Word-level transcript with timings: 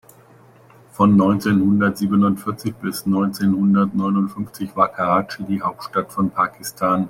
Von 0.93 1.15
neunzehn-hundert-siebundvierzig 1.15 2.73
bis 2.77 3.05
neunzehn-hundert-neunundfünfzig 3.05 4.75
war 4.75 4.87
Karatschi 4.91 5.43
die 5.43 5.61
Hauptstadt 5.61 6.11
von 6.11 6.31
Pakistan. 6.31 6.99